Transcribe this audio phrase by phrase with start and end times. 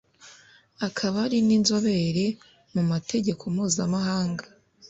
[0.87, 2.25] akaba ari ni inzobere
[2.73, 4.43] mu mategeko mpuzamahanga